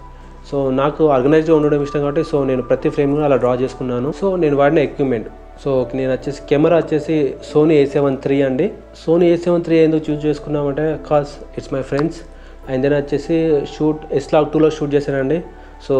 సో 0.50 0.58
నాకు 0.82 1.04
ఆర్గనైజ్గా 1.16 1.54
ఉండడం 1.58 1.82
ఇష్టం 1.86 2.02
కాబట్టి 2.04 2.24
సో 2.32 2.38
నేను 2.50 2.64
ప్రతి 2.70 2.90
ఫ్రేమ్ 2.96 3.12
కూడా 3.16 3.26
అలా 3.30 3.38
డ్రా 3.44 3.54
చేసుకున్నాను. 3.62 4.10
సో 4.20 4.26
నేను 4.44 4.56
వాడిన 4.62 4.80
ఎక్విప్మెంట్ 4.88 5.30
సో 5.62 5.72
నేను 5.98 6.12
వచ్చేసి 6.12 6.40
కెమెరా 6.50 6.78
వచ్చేసి 6.82 7.16
సోనీ 7.50 7.76
ఏ 7.82 7.84
సెవెన్ 7.96 8.18
త్రీ 8.24 8.38
అండి. 8.48 8.66
సోనీ 9.04 9.26
ఏ 9.34 9.36
సెవెన్ 9.46 9.64
త్రీ 9.66 9.76
ఎందుకు 9.86 10.04
చూస్ 10.08 10.22
చేసుకున్నామంటే 10.26 10.86
cause 11.10 11.34
it's 11.58 11.72
my 11.74 11.82
friends 11.92 12.20
and 12.70 12.82
then 12.86 12.96
వచ్చేసి 13.02 13.38
షూట్ 13.76 14.02
ఎస్లాగ్ 14.20 14.50
టూలో 14.54 14.70
షూట్ 14.78 14.92
చేశానండి. 14.96 15.38
సో 15.88 15.96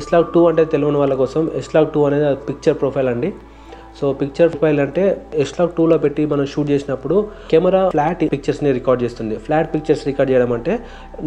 ఎస్లాగ్ 0.00 0.28
టూ 0.34 0.40
అంటే 0.50 0.62
తెలియని 0.74 0.98
వాళ్ళ 1.02 1.14
కోసం 1.22 1.42
ఎస్లాగ్ 1.62 1.90
టూ 1.94 2.00
అనేది 2.06 2.28
పిక్చర్ 2.48 2.76
ప్రొఫైల్ 2.82 3.08
అండి. 3.14 3.30
సో 3.98 4.06
పిక్చర్ 4.20 4.48
ప్రొఫైల్ 4.52 4.80
అంటే 4.84 5.04
ఎస్లాక్ 5.44 5.72
టూలో 5.78 5.98
పెట్టి 6.04 6.22
మనం 6.32 6.46
షూట్ 6.52 6.68
చేసినప్పుడు 6.74 7.16
కెమెరా 7.52 7.82
ఫ్లాట్ 7.94 8.22
పిక్చర్స్ని 8.34 8.70
రికార్డ్ 8.78 9.00
చేస్తుంది. 9.04 9.34
ఫ్లాట్ 9.46 9.68
పిక్చర్స్ 9.74 10.04
రికార్డ్ 10.10 10.30
చేయడం 10.32 10.52
అంటే 10.58 10.72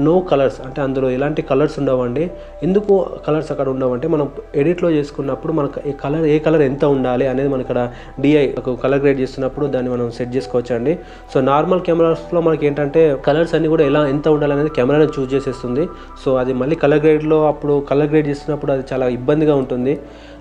నో 0.08 0.16
కలర్స్ 0.32 0.60
అంటే 0.68 0.80
అందులో 0.86 1.10
ఎలాంటి 1.18 1.42
కలర్స్ 1.52 1.78
ఉండవండి. 1.82 2.26
ఎందుకు 2.68 2.94
కలర్స్ 3.28 3.52
అక్కడ 3.56 3.68
ఉండవంటే 3.76 4.10
మనం 4.16 4.28
ఎడిట్లో 4.62 4.92
చేసుకున్నప్పుడు 4.98 5.54
మనకు 5.60 5.82
ఏ 5.92 5.94
కలర్ 6.04 6.26
ఏ 6.34 6.38
కలర్ 6.48 6.66
ఎంత 6.70 6.86
ఉండాలి 6.98 7.28
అనేది 7.34 7.50
మనకి 7.54 7.66
ఇక్కడ 7.68 7.82
డిఐ 8.26 8.46
కలర్ 8.84 9.02
గ్రేడ్ 9.06 9.20
చేస్తున్నప్పుడు 9.24 9.66
దాన్ని 9.74 9.90
మనం 9.96 10.08
సెట్ 10.18 10.32
చేసుకోవచ్చు 10.36 10.74
అండి 10.78 10.94
సో 11.32 11.38
నార్మల్ 11.52 11.82
కెమెరాస్లో 11.88 12.40
మనకి 12.48 12.66
ఏంటంటే 12.70 13.02
కలర్స్ 13.28 13.54
అన్ని 13.58 13.70
కూడా 13.74 13.84
ఎలా 13.90 14.02
ఎంత 14.14 14.28
ఉండాలి 14.36 14.54
అనేది 14.56 14.72
కెమెరాని 14.78 15.08
చూస్ 15.18 15.30
చేసేస్తుంది. 15.34 15.84
సో 16.24 16.30
అది 16.42 16.54
మళ్ళీ 16.62 16.78
కలర్ 16.84 17.02
గ్రేడ్లో 17.06 17.40
అప్పుడు 17.52 17.76
కలర్ 17.92 18.10
గ్రేడ్ 18.14 18.30
చేస్తున్నప్పుడు 18.32 18.72
అది 18.76 18.86
చాలా 18.92 19.08
ఇబ్బందిగా 19.18 19.56
ఉంటుంది. 19.64 19.96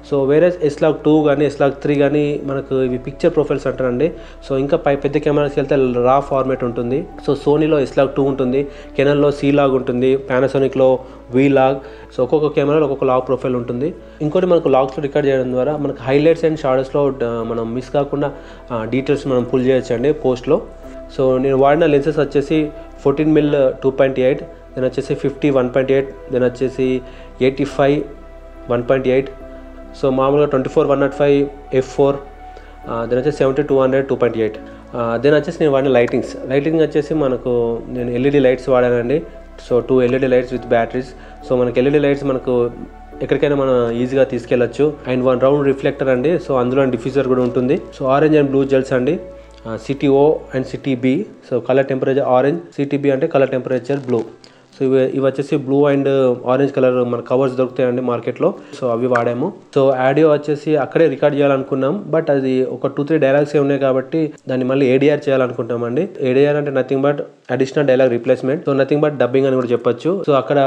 సో 0.08 0.16
వేరే 0.30 0.48
ఎస్లాగ్ 0.68 0.96
టూ 1.04 1.12
కానీ 1.28 1.44
ఎస్లాగ్ 1.50 1.74
త్రీ 1.82 1.94
కానీ 2.02 2.24
మనకు 2.48 2.74
ఇవి 2.86 2.98
పిక్చర్ 3.06 3.32
ప్రొఫైల్స్ 3.36 3.66
అంటారండి. 3.70 4.08
సో 4.46 4.52
ఇంకా 4.64 4.76
పై 4.86 4.94
పెద్ద 5.04 5.16
కెమెరాస్కి 5.24 5.58
వెళ్తే 5.60 5.76
రా 6.08 6.16
ఫార్మేట్ 6.30 6.62
ఉంటుంది. 6.68 6.98
సో 7.26 7.30
సోనీలో 7.44 7.78
ఎస్లాగ్ 7.86 8.10
టూ 8.16 8.24
ఉంటుంది. 8.32 8.60
కెనల్లో 8.98 9.30
సీ 9.38 9.50
లాగ్ 9.58 9.74
ఉంటుంది. 9.80 10.10
పానాసోనిక్లో 10.30 10.88
వీ 11.36 11.46
లాగ్ 11.58 11.78
సో 12.14 12.18
ఒక్కొక్క 12.26 12.50
కెమెరాలో 12.58 12.86
ఒక్కొక్క 12.88 13.06
లాగ్ 13.12 13.24
ప్రొఫైల్ 13.30 13.56
ఉంటుంది. 13.60 13.88
ఇంకోటి 14.26 14.48
మనకు 14.52 14.70
లాగ్స్లో 14.76 15.02
రికార్డ్ 15.08 15.28
చేయడం 15.30 15.50
ద్వారా 15.56 15.74
మనకు 15.84 16.00
హైలైట్స్ 16.08 16.44
అండ్ 16.50 16.60
షార్ట్స్లో 16.64 17.02
మనం 17.52 17.64
మిస్ 17.76 17.90
కాకుండా 17.96 18.30
డీటెయిల్స్ 18.94 19.26
మనం 19.32 19.44
పుల్ 19.52 19.64
చేయొచ్చండి 19.68 20.12
పోస్ట్లో 20.24 20.58
సో 21.14 21.24
నేను 21.42 21.56
వాడిన 21.62 21.86
లెన్సెస్ 21.94 22.20
వచ్చేసి 22.22 22.56
fourteen 23.02 23.34
mil 23.36 23.50
two 23.82 23.88
point 23.98 24.18
eight 24.26 24.40
then 24.74 24.86
వచ్చేసి 24.88 25.12
fifty 25.24 25.48
one 25.56 25.68
point 25.74 25.92
eight 25.96 26.08
then 26.32 26.44
వచ్చేసి 26.48 26.86
eighty 27.46 27.66
five 27.76 27.98
one 28.72 28.82
point 28.88 29.06
eight 29.14 29.28
so 30.00 30.06
మామూలుగా 30.20 30.48
twenty 30.54 30.70
four 30.74 30.88
one 30.92 31.00
not 31.04 31.16
five 31.20 31.38
F 31.80 31.90
four 31.96 32.16
then 33.08 33.18
వచ్చేసి 33.20 33.38
seventy 33.42 33.62
two 33.70 33.76
hundred 33.82 34.06
two 34.10 34.16
point 34.22 34.38
eight. 34.42 34.58
Then 35.22 35.34
వచ్చేసి 35.38 35.58
నేను 35.62 35.72
వాడిన 35.76 35.90
lightings. 35.98 36.32
Lighting 36.52 36.80
వచ్చేసి 36.86 37.12
మనకు 37.24 37.52
నేను 37.96 38.10
LED 38.18 38.40
lights 38.46 38.68
వాడానండి. 38.74 39.18
So 39.66 39.74
two 39.88 39.94
LED 40.06 40.28
lights 40.34 40.52
with 40.56 40.68
batteries. 40.74 41.10
So 41.46 41.56
మనకి 41.62 41.76
LED 41.82 42.00
lights 42.04 42.24
మనకు 42.30 42.54
ఎక్కడికైనా 43.24 43.56
మనం 43.62 43.76
ఈజీగా 44.02 44.24
తీసుకెళ్ళచ్చు. 44.32 44.86
అండ్ 45.10 45.22
వన్ 45.28 45.38
రౌండ్ 45.44 45.62
రిఫ్లెక్టర్ 45.70 46.10
అండి. 46.14 46.32
సో 46.46 46.52
అందులో 46.62 46.82
డిఫ్యూజర్ 46.94 47.28
కూడా 47.32 47.42
ఉంటుంది. 47.48 47.76
So 47.96 48.02
orange 48.14 48.36
and 48.40 48.50
blue 48.52 48.60
gels 48.72 48.92
అండి. 48.98 49.14
C T 49.84 50.08
O 50.22 50.24
and 50.54 50.66
C T 50.72 50.92
B 51.04 51.14
so 51.46 51.54
colour 51.68 51.86
temperature 51.92 52.26
orange 52.34 52.60
C T B 52.76 53.08
అంటే 53.14 53.26
కలర్ 53.34 53.50
టెంపరేచర్ 53.54 54.00
బ్లూ. 54.08 54.20
సో 54.76 54.84
ఇవి 54.88 54.98
ఇవి 55.16 55.24
వచ్చేసి 55.26 55.56
బ్లూ 55.66 55.78
అండ్ 55.90 56.10
ఆరెంజ్ 56.52 56.72
కలర్ 56.76 56.98
మన 57.12 57.20
కవర్స్ 57.30 57.54
దొరుకుతాయండి 57.60 58.02
మార్కెట్లో. 58.10 58.50
సో 58.78 58.86
అవి 58.94 59.06
వాడాము. 59.14 59.48
సో 59.74 59.82
ఆడియో 60.08 60.26
వచ్చేసి 60.32 60.76
అక్కడే 60.84 61.08
రికార్డ్ 61.14 61.38
చేయాలనుకున్నాం. 61.38 61.94
బట్ 62.14 62.30
అది 62.36 62.54
ఒక 62.76 62.92
టూ 62.96 63.04
త్రీ 63.10 63.18
డైలాగ్స్ 63.26 63.56
ఉన్నాయి 63.64 63.80
కాబట్టి 63.86 64.20
దాన్ని 64.48 64.66
మళ్ళీ 64.72 64.86
ఏడిఆర్ 64.94 65.22
చేయాలనుకుంటామండి. 65.28 66.04
ఏడిఆర్ 66.30 66.58
అంటే 66.60 66.74
nothing 66.80 67.04
but 67.08 67.22
additional 67.54 67.88
dialogue 67.90 68.10
replacement 68.16 68.62
so 68.66 68.72
nothing 68.80 69.02
but 69.04 69.16
dubbing 69.22 69.46
అని 69.48 69.56
కూడా 69.60 69.70
చెప్పొచ్చు. 69.72 70.10
సో 70.26 70.32
అక్కడ 70.40 70.58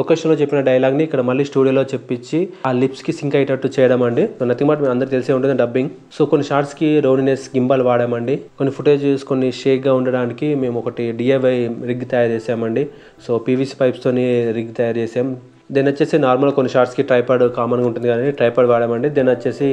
లొకేషన్లో 0.00 0.36
చెప్పిన 0.40 0.60
డైలాగ్ని 0.70 1.02
ఇక్కడ 1.06 1.20
మళ్ళీ 1.30 1.44
స్టూడియోలో 1.50 1.82
చెప్పించి 1.94 2.38
ఆ 2.68 2.72
లిప్స్కి 2.82 3.12
సింక్ 3.18 3.34
అయ్యేటట్టు 3.38 3.68
చేయడం 3.76 4.02
అండి 4.08 4.24
సో 4.38 4.44
నథింగ్ 4.50 4.70
బట్ 4.70 4.82
అందరికి 4.92 5.12
తెలిసే 5.14 5.32
ఉంటుంది 5.38 5.56
డబ్బింగ్ 5.62 5.90
సో 6.16 6.24
కొన్ని 6.32 6.46
షార్ట్స్కి 6.50 6.88
రౌండినెస్ 7.06 7.44
గింబాల్ 7.56 7.82
వాడామండి. 7.90 8.36
కొన్ని 8.58 8.72
ఫుటేజెస్ 8.76 9.24
కొన్ని 9.30 9.48
షేక్గా 9.60 9.94
ఉండడానికి 10.00 10.48
మేము 10.62 10.76
ఒకటి 10.82 11.04
డిఐవై 11.20 11.54
రిగ్ 11.90 12.06
తయారు 12.12 12.32
చేసామండి. 12.32 12.84
సో 13.26 13.38
పీవీసీ 13.38 13.74
పైప్స్తోని 13.80 14.52
రిగ్ 14.52 14.74
తయారు 14.74 14.98
చేసాం. 14.98 15.28
దెన్ 15.76 15.88
వచ్చేసి 15.90 16.16
నార్మల్ 16.26 16.50
కొన్ని 16.56 16.70
షార్ట్స్కి 16.74 17.02
ట్రైపాడ్ 17.10 17.42
కామన్గా 17.58 17.86
ఉంటుంది 17.90 18.08
కానీ 18.12 18.26
ట్రైపాడ్ 18.38 18.68
వాడమండి. 18.72 19.08
దెన్ 19.16 19.30
వచ్చేసి 19.34 19.68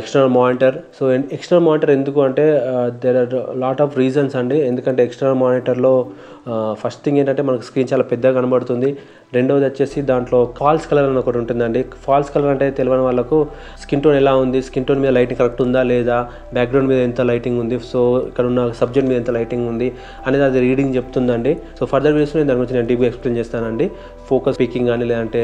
external 0.00 0.32
monitor 0.38 0.76
so 0.98 1.04
external 1.36 1.64
monitor 1.68 1.92
ఎందుకు 1.98 2.20
అంటే 2.28 2.46
there 3.04 3.18
are 3.22 3.36
lot 3.64 3.82
of 3.84 3.94
reasons 4.02 4.34
అండి. 4.40 4.58
ఎందుకంటే 4.70 5.00
ఎక్స్టర్నల్ 5.08 5.38
మానిటర్లో 5.44 5.94
ఫస్ట్ 6.82 7.00
థింగ్ 7.04 7.18
ఏంటంటే 7.20 7.42
మనకు 7.48 7.64
స్క్రీన్ 7.68 7.88
చాలా 7.92 8.04
పెద్దగా 8.12 8.32
కనబడుతుంది. 8.38 8.90
రెండవది 9.36 9.64
వచ్చేసి 9.68 9.98
దాంట్లో 10.10 10.38
ఫాల్స్ 10.58 10.86
కలర్ 10.90 11.06
అని 11.10 11.18
ఒకటి 11.22 11.38
ఉంటుందండి. 11.40 11.80
ఫాల్స్ 12.04 12.30
కలర్ 12.34 12.50
అంటే 12.52 12.66
తెలియని 12.78 13.04
వాళ్ళకు 13.08 13.38
స్కిన్ 13.82 14.02
టోన్ 14.04 14.16
ఎలా 14.20 14.32
ఉంది? 14.44 14.60
స్కిన్ 14.68 14.86
టోన్ 14.88 15.00
మీద 15.02 15.12
లైటింగ్ 15.18 15.38
కరెక్ట్ 15.40 15.60
ఉందా 15.66 15.82
లేదా? 15.90 16.18
బ్యాక్గ్రౌండ్ 16.56 16.88
మీద 16.92 17.00
ఎంత 17.08 17.20
లైటింగ్ 17.30 17.58
ఉంది? 17.64 17.76
సో 17.92 18.00
ఇక్కడ 18.30 18.44
ఉన్న 18.52 18.62
సబ్జెక్ట్ 18.80 19.08
మీద 19.10 19.18
ఎంత 19.22 19.32
లైటింగ్ 19.38 19.66
ఉంది? 19.72 19.88
అనేది 20.26 20.44
అది 20.48 20.60
రీడింగ్ 20.66 20.92
చెప్తుందండి. 20.98 21.52
సో 21.80 21.86
ఫర్దర్ 21.92 22.14
వీడియోస్ 22.16 22.34
నేను 22.38 22.48
దాని 22.50 22.60
గురించి 22.62 22.76
నేను 22.78 22.88
డీప్గా 22.90 23.08
ఎక్స్ప్లెయిన్ 23.10 23.38
చేస్తానండి. 23.40 23.88
ఫోకస్ 24.30 24.58
పీకింగ్ 24.60 24.88
కానీ 24.92 25.04
లేదంటే 25.12 25.42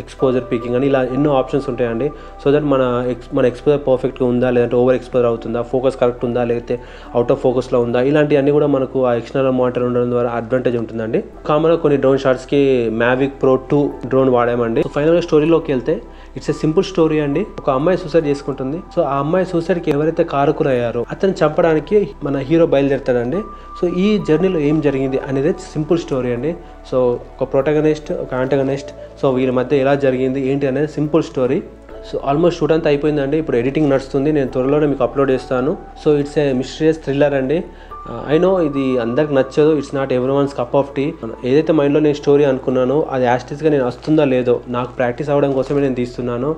ఎక్స్పోజర్ 0.00 0.44
పీకింగ్ 0.50 0.76
అని 0.76 0.86
ఇలా 0.86 0.98
ఎన్నో 1.14 1.30
ఆప్షన్స్ 1.38 1.64
ఉంటాయండి. 1.70 2.08
సో 2.42 2.46
దట్ 2.54 2.66
మన 2.72 2.82
ఎక్స్ 3.12 3.28
మన 3.36 3.44
ఎక్స్పోజర్ 3.50 3.80
పర్ఫెక్ట్గా 3.86 4.26
ఉందా 4.32 4.48
లేదంటే 4.56 4.76
ఓవర్ 4.80 4.96
ఎక్స్పోజర్ 4.98 5.28
అవుతుందా 5.30 5.60
ఫోకస్ 5.72 5.96
కరెక్ట్ 6.00 6.22
ఉందా 6.24 6.42
లేకపోతే 6.50 6.74
అవుట్ 7.14 7.32
ఆఫ్ 7.32 7.40
ఫోకస్లో 7.46 7.78
ఉందా 7.86 8.00
ఇలాంటివన్నీ 8.10 8.52
కూడా 8.56 8.68
మనకు 8.74 8.98
ఆ 9.06 9.12
ఎక్స్టర్నల్ 9.20 9.56
మానిటర్ 9.60 9.84
ఉండడం 9.88 10.10
ద్వారా 10.10 10.30
అడ్వాంటేజ్ 10.38 10.76
ఉంటుందండి. 10.76 11.20
కామన్గా 11.48 11.78
కొన్ని 11.84 11.98
డ్రోన్ 11.98 12.20
షాట్స్కి 12.24 12.62
మ్యావిక్ 13.02 13.34
ప్రో 13.42 13.54
టూ 13.70 13.80
డ్రోన్ 14.06 14.30
వాడామండి. 14.36 14.84
ఫైనల్గా 14.94 15.24
స్టోరీలోకి 15.28 15.72
వెళ్తే 15.72 15.96
ఇట్స్ 16.36 16.50
ఎ 16.50 16.54
సింపుల్ 16.62 16.84
స్టోరీ 16.84 17.18
అండి. 17.20 17.42
ఒక 17.60 17.70
అమ్మాయి 17.78 17.98
సూసైడ్ 17.98 18.26
చేసుకుంటుంది. 18.26 18.78
సో 18.94 19.02
ఆ 19.02 19.14
అమ్మాయి 19.22 19.46
సూసైడ్కి 19.52 19.90
ఎవరైతే 19.90 20.24
కారకులయ్యారో 20.24 21.02
అతను 21.10 21.34
చంపడానికి 21.40 21.98
మన 22.24 22.36
హీరో 22.48 22.66
బయలుదేరుతాడండి. 22.74 23.40
సో 23.80 23.88
ఈ 24.04 24.06
జర్నీలో 24.28 24.60
ఏం 24.70 24.80
జరిగింది 24.80 25.18
అనేది 25.28 25.52
సింపుల్ 25.72 25.98
స్టోరీ 25.98 26.32
అండి. 26.36 26.52
సో 26.90 26.98
ఒక 27.40 27.52
ప్రొటగనిస్ట్ 27.52 28.12
ఒక 28.12 28.34
యాంటగనిస్ట్ 28.34 28.92
సో 29.22 29.30
వీళ్ళ 29.30 29.52
మధ్య 29.52 29.82
ఎలా 29.84 29.94
జరిగింది 30.06 30.40
ఏంటి 30.52 30.66
అనేది 30.66 30.88
simple 30.98 31.22
story 31.30 31.62
so 32.08 32.16
almost 32.30 32.58
shoot 32.60 32.72
అంతా 32.76 32.88
అయిపోయిందండి. 32.92 33.36
ఇప్పుడు 33.42 33.56
ఎడిటింగ్ 33.60 33.88
నడుస్తుంది. 33.92 34.30
నేను 34.38 34.48
త్వరలోనే 34.54 34.86
మీకు 34.92 35.04
అప్లోడ్ 35.06 35.30
చేస్తాను. 35.34 35.72
So 36.02 36.10
it's 36.22 36.36
a 36.42 36.44
mysterious 36.60 37.00
thriller 37.04 37.36
అండి. 37.40 37.58
ఐ 38.34 38.36
నో 38.44 38.50
ఇది 38.68 38.84
అందరికి 39.04 39.32
నచ్చదు. 39.38 39.72
It's 39.80 39.94
not 39.98 40.12
everyone's 40.38 40.54
cup 40.60 40.76
of 40.80 40.90
tea. 40.96 41.04
ఏదైతే 41.50 41.72
మైండ్లో 41.80 42.00
నేను 42.06 42.18
స్టోరీ 42.22 42.44
అనుకున్నానో 42.50 42.98
అది 43.14 43.24
యాస్టిస్గా 43.32 43.70
నేను 43.74 43.84
వస్తుందా 43.90 44.24
లేదో 44.34 44.54
నాకు 44.76 44.90
ప్రాక్టీస్ 45.00 45.30
అవ్వడం 45.32 45.52
కోసమే 45.58 45.82
నేను 45.86 45.96
తీస్తున్నాను. 46.00 46.50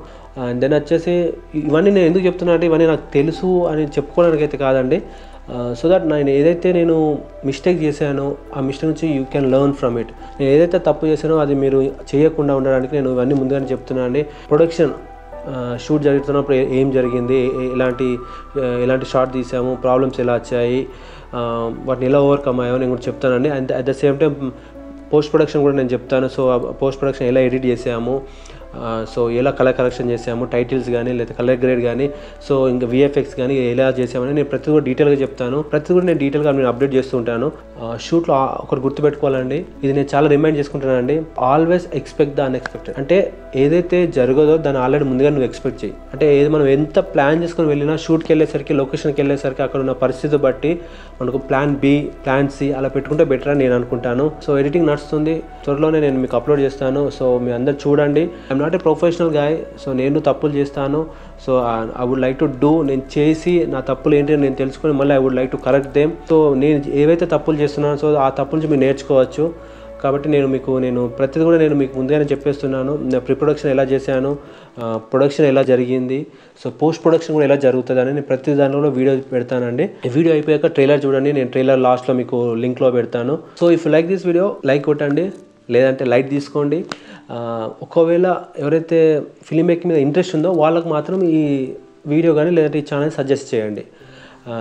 అండ్ 0.47 0.61
దెన్ 0.65 0.75
వచ్చేసి 0.81 1.15
ఇవన్నీ 1.63 1.91
నేను 1.97 2.07
ఎందుకు 2.11 2.25
చెప్తున్నా 2.29 2.53
అంటే 2.57 2.67
ఇవన్నీ 2.71 2.87
నాకు 2.93 3.07
తెలుసు 3.19 3.51
అని 3.71 3.83
చెప్పుకోవడానికి 3.97 4.45
అయితే 4.47 4.59
కాదండి 4.65 4.99
సో 5.79 5.85
దట్ 5.91 6.05
నేను 6.11 6.31
ఏదైతే 6.39 6.69
నేను 6.77 6.97
మిస్టేక్ 7.49 7.79
చేశానో 7.85 8.27
ఆ 8.57 8.61
మిస్టేక్ 8.67 8.91
నుంచి 8.91 9.07
you 9.17 9.23
can 9.33 9.49
learn 9.55 9.75
from 9.81 9.97
it. 10.03 10.13
నేను 10.39 10.51
ఏదైతే 10.57 10.79
తప్పు 10.89 11.05
చేశానో 11.11 11.37
అది 11.45 11.55
మీరు 11.63 11.79
చేయకుండా 12.11 12.53
ఉండడానికి 12.59 12.93
నేను 12.99 13.11
ఇవన్నీ 13.17 13.37
ముందుగానే 13.41 13.67
చెప్తున్నాను 13.73 14.07
అండి. 14.09 14.23
ప్రొడక్షన్ 14.51 14.93
షూట్ 15.85 16.03
జరుగుతున్నప్పుడు 16.03 16.57
ఏం 16.81 16.91
జరిగింది? 16.91 17.39
ఎలాంటి 17.75 18.09
ఎలాంటి 18.85 19.07
షార్ట్ 19.13 19.33
తీసాము? 19.33 19.73
ప్రాబ్లమ్స్ 19.83 20.21
ఎలా 20.21 20.35
వచ్చాయి? 20.35 20.81
వాటిని 21.89 22.07
ఎలా 22.07 22.21
ఓవర్కమ్ 22.29 22.61
అయ్యామో 22.61 22.79
నేను 22.79 22.91
కూడా 22.91 23.05
చెప్తానండి. 23.09 23.49
And 23.49 23.73
at 23.73 23.87
the 23.87 23.95
same 24.03 24.19
time 24.21 24.53
post 25.13 25.33
production 25.33 25.63
కూడా 25.63 25.77
నేను 25.77 25.89
చెప్తాను. 25.89 26.29
సో 26.29 26.43
పోస్ట్ 26.83 27.01
ప్రొడక్షన్ 27.01 27.29
ఎలా 27.29 27.41
ఎడిట్ 27.49 27.67
చేసాము? 27.67 28.15
సో 29.13 29.21
ఎలా 29.41 29.51
కలర్ 29.59 29.77
కలెక్షన్ 29.81 30.11
చేసాము 30.13 30.45
టైటిల్స్ 30.55 30.89
కానీ 30.97 31.13
లేదా 31.19 31.35
కలర్ 31.41 31.59
గ్రేడ్ 31.65 31.83
కానీ 31.89 32.07
సో 32.47 32.55
ఇంకా 32.75 32.87
విఎఫ్ఎక్స్ 32.93 33.35
కానీ 33.41 33.55
ఎలా 33.73 33.87
చేసామని 33.99 34.35
నేను 34.39 34.49
ప్రతి 34.53 34.69
కూడా 34.75 34.85
డీటెయిల్గా 34.89 35.19
చెప్తాను. 35.25 35.59
ప్రతి 35.73 35.91
కూడా 35.95 36.07
నేను 36.11 36.21
డీటెయిల్గా 36.25 36.53
నేను 36.59 36.71
అప్డేట్ 36.73 36.95
చేస్తూ 36.99 37.15
ఉంటాను. 37.21 37.49
షూట్లో 38.07 38.35
ఒకటి 38.65 38.81
గుర్తుపెట్టుకోవాలండి. 38.87 39.59
ఇది 39.85 39.93
నేను 39.99 40.09
చాలా 40.15 40.27
రిమైండ్ 40.35 40.59
చేసుకుంటానండి 40.61 41.17
ఆల్వేస్ 41.53 41.87
ఎక్స్పెక్ట్ 42.01 42.35
ద 42.39 42.43
అన్ఎక్స్పెక్టెడ్ 42.49 42.99
అంటే 43.03 43.19
ఏదైతే 43.63 43.99
జరగదో 44.19 44.55
దాన్ని 44.67 44.81
ఆల్రెడీ 44.85 45.07
ముందుగా 45.13 45.31
నువ్వు 45.35 45.47
ఎక్స్పెక్ట్ 45.51 45.81
చేయి. 45.85 45.95
అంటే 46.13 46.27
ఏది 46.39 46.51
మనం 46.57 46.67
ఎంత 46.77 46.99
ప్లాన్ 47.15 47.41
చేసుకుని 47.45 47.69
వెళ్ళినా 47.73 47.95
షూట్కి 48.05 48.31
వెళ్ళేసరికి 48.33 48.75
లొకేషన్కి 48.81 49.21
వెళ్ళేసరికి 49.23 49.63
అక్కడ 49.67 49.81
ఉన్న 49.85 49.95
పరిస్థితి 50.05 50.37
బట్టి 50.47 50.73
మనకు 51.21 51.39
ప్లాన్ 51.49 51.73
బి 51.83 51.95
ప్లాన్ 52.25 52.49
సి 52.57 52.67
అలా 52.79 52.89
పెట్టుకుంటే 52.95 53.25
బెటర్ 53.33 53.51
అని 53.53 53.61
నేను 53.65 53.75
అనుకుంటాను. 53.79 54.25
సో 54.45 54.51
ఎడిటింగ్ 54.61 54.87
నడుస్తుంది. 54.91 55.35
త్వరలోనే 55.65 55.99
నేను 56.05 56.19
మీకు 56.25 56.37
అప్లోడ్ 56.39 56.61
చేస్తాను. 56.67 57.03
సో 57.19 57.25
మీ 57.45 57.51
అందరు 57.59 57.77
చూడండి. 57.85 58.25
I'm 58.49 58.62
not 58.65 58.77
a 58.79 58.81
professional 58.87 59.33
guy 59.41 59.57
so 59.83 59.89
నేను 60.01 60.21
తప్పులు 60.29 60.55
చేస్తాను. 60.61 61.01
So 61.45 61.53
I 62.01 62.07
would 62.11 62.25
like 62.27 62.39
to 62.45 62.49
do 62.65 62.73
నేను 62.91 63.05
చేసి 63.17 63.55
నా 63.75 63.83
తప్పులు 63.91 64.15
ఏంటి 64.21 64.35
అని 64.37 64.45
నేను 64.47 64.59
తెలుసుకొని 64.63 64.95
మళ్ళీ 65.03 65.15
I 65.19 65.21
would 65.27 65.39
like 65.41 65.53
to 65.57 65.61
correct 65.69 65.93
them 65.99 66.15
so 66.33 66.39
నేను 66.65 66.81
ఏవైతే 67.03 67.29
తప్పులు 67.37 67.59
చేస్తున్నానో 67.63 67.99
సో 68.05 68.09
ఆ 68.27 68.31
తప్పుల 68.41 68.57
నుంచి 68.59 68.73
మీరు 68.73 68.85
నేర్చుకోవచ్చు. 68.87 69.47
కాబట్టి 70.03 70.29
నేను 70.35 70.47
మీకు 70.53 70.73
నేను 70.85 71.01
ప్రతిదీ 71.19 71.43
కూడా 71.49 71.59
నేను 71.63 71.75
మీకు 71.81 71.93
ముందుగానే 71.99 72.25
చెప్పేస్తున్నాను. 72.31 72.93
ప్రీ 73.27 73.35
ప్రొడక్షన్ 73.41 73.71
ఎలా 73.75 73.85
చేశాను 73.93 74.31
ప్రొడక్షన్ 75.11 75.47
ఎలా 75.51 75.63
జరిగింది 75.71 76.19
సో 76.61 76.67
పోస్ట్ 76.81 77.03
ప్రొడక్షన్ 77.05 77.35
కూడా 77.37 77.47
ఎలా 77.49 77.59
జరుగుతుంది 77.67 78.03
అని 78.05 78.13
నేను 78.17 78.27
ప్రతి 78.31 78.57
దానిలో 78.61 78.91
వీడియో 78.99 79.15
పెడతానండి. 79.35 79.87
వీడియో 80.17 80.33
అయిపోయాక 80.37 80.73
ట్రైలర్ 80.79 81.05
చూడండి 81.05 81.33
నేను 81.39 81.51
ట్రైలర్ 81.57 81.81
లాస్ట్లో 81.87 82.15
మీకు 82.23 82.39
లింక్లో 82.65 82.91
పెడతాను. 82.99 83.37
So 83.63 83.69
if 83.77 83.87
like 83.97 84.11
this 84.13 84.27
video 84.31 84.49
like 84.71 84.85
కొట్టండి. 84.91 85.27
లేదంటే 85.75 86.05
లైట్ 86.13 86.29
తీసుకోండి. 86.37 86.79
ఒకవేళ 87.87 88.27
ఎవరైతే 88.63 88.99
ఫిలిం 89.49 89.67
మేకింగ్ 89.71 89.91
మీద 89.93 90.01
ఇంట్రెస్ట్ 90.07 90.35
ఉందో 90.39 90.51
వాళ్ళకు 90.63 90.89
మాత్రం 90.97 91.19
ఈ 91.39 91.43
వీడియో 92.13 92.33
కానీ 92.39 92.51
లేదంటే 92.59 92.79
ఈ 92.83 92.87
ఛానల్ 92.91 93.13
సజెస్ట్ 93.19 93.49
చేయండి. 93.55 93.85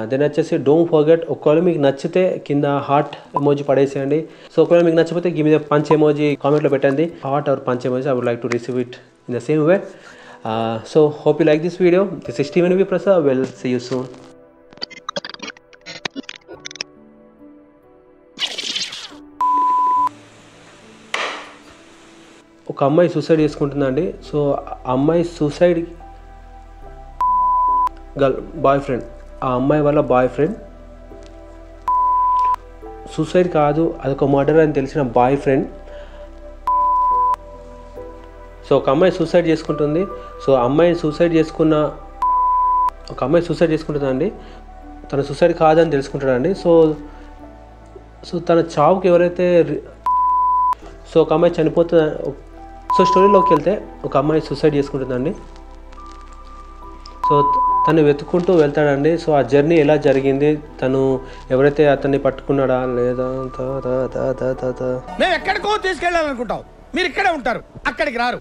దెన్ 0.09 0.23
వచ్చేసి 0.25 0.55
డోంట్ 0.65 0.89
ఫర్గెట్ 0.91 1.23
ఒకవేళ 1.33 1.59
మీకు 1.67 1.79
నచ్చితే 1.85 2.23
కింద 2.47 2.65
హార్ట్ 2.87 3.15
ఎమోజీ 3.39 3.63
పడేసేయండి. 3.69 4.19
సో 4.53 4.57
ఒకవేళ 4.63 4.83
మీకు 4.87 4.97
నచ్చకపోతే 4.99 5.29
మీద 5.47 5.59
పంచ్ 5.71 5.91
ఎమోజీ 5.97 6.27
కామెంట్లో 6.43 6.71
పెట్టండి. 6.75 7.05
Heart 7.27 7.49
or 7.53 7.61
punch 7.69 7.85
emoji 7.91 8.09
I 8.11 8.15
would 8.17 8.29
like 8.31 8.41
to 8.45 8.51
receive 8.57 8.79
it 8.85 8.97
in 9.27 9.37
the 9.37 9.41
same 9.47 9.63
way 9.71 9.77
so 10.91 11.01
hope 11.23 11.39
you 11.41 11.47
like 11.51 11.63
this 11.67 11.79
video 11.87 12.03
this 12.27 12.41
is 12.43 12.49
Steven 12.51 12.75
V 12.81 12.87
Prasad 12.93 13.21
well 13.29 13.45
see 13.61 13.69
you 13.75 13.81
soon 13.89 14.07
ఒక 22.71 22.83
అమ్మాయి 22.83 23.09
suicide 23.09 23.41
చేసుకుంటుందండి. 23.41 24.13
So 24.31 24.51
ఆ 24.51 24.77
అమ్మాయి 24.87 25.23
suicide 25.23 25.85
girl 28.19 28.35
boy 28.55 28.81
friend 28.81 29.03
ఆ 29.43 29.53
అమ్మాయి 29.53 29.81
వాళ్ళ 29.81 30.01
boy 30.01 30.29
friend 30.29 30.55
suicide 33.11 33.51
కాదు 33.51 33.95
అదొక 34.05 34.23
మర్డర్ 34.23 34.57
అని 34.57 34.73
తెలిసిన 34.73 35.01
బాయ్ 35.01 35.37
ఫ్రెండ్ 35.37 35.67
సో 38.69 38.77
ఒక 38.77 38.89
అమ్మాయి 38.89 39.11
సూసైడ్ 39.11 39.47
చేసుకుంటుంది. 39.47 40.07
సో 40.45 40.53
అమ్మాయి 40.53 40.95
సూసైడ్ 40.95 41.33
చేసుకున్న 41.33 41.95
ఒక 43.11 43.23
అమ్మాయి 43.23 43.45
సూసైడ్ 43.45 43.71
చేసుకుంటుందండి. 43.71 44.31
తన 45.13 45.21
సూసైడ్ 45.21 45.57
కాదని 45.57 45.91
తెలుసుకుంటాడండి. 45.91 46.55
సో 46.55 46.95
సో 48.25 48.39
తన 48.39 48.63
చావుకి 48.79 49.07
ఎవరైతే 49.07 49.61
రి- 49.61 49.79
సో 51.13 51.21
ఒక 51.21 51.33
అమ్మాయి 51.33 51.61
చనిపోతుంది 51.61 52.33
సో 52.97 53.05
స్టోరీలోకి 53.05 53.53
వెళ్తే 53.53 53.87
ఒక 54.05 54.17
అమ్మాయి 54.17 54.41
సూసైడ్ 54.41 54.75
చేసుకుంటుందండి. 54.75 55.35
సో 57.29 57.53
తను 57.87 58.01
వెతుక్కుంటూ 58.01 58.53
వెళ్తాడండి. 58.53 59.17
సో 59.17 59.31
ఆ 59.31 59.41
జర్నీ 59.41 59.75
ఎలా 59.75 59.95
జరిగింది? 59.95 60.59
తను 60.81 61.19
ఎవరైతే 61.51 61.89
అతన్ని 61.89 62.19
పట్టుకున్నాడా? 62.19 62.85
లేదా 62.85 63.49
తా. 63.57 65.01
మేము 65.19 65.33
ఎక్కడికో 65.33 65.77
తీసుకెళ్ళాలనుకుంటాం. 65.77 66.59
మీరు 66.95 67.07
ఇక్కడే 67.07 67.29
ఉంటారు. 67.29 67.63
అక్కడికి 67.87 68.17
రారు. 68.17 68.39